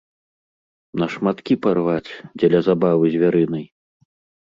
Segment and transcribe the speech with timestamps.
[1.03, 3.65] На шматкі парваць, дзеля забавы звярынай.